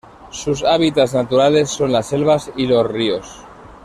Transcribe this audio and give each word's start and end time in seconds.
Sus 0.31 0.63
hábitats 0.63 1.13
naturales 1.13 1.69
son 1.69 1.91
las 1.91 2.07
selvas 2.07 2.49
y 2.55 2.65
lor 2.65 2.91
ríos. 2.91 3.43